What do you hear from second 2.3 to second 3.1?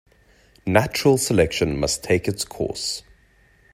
course.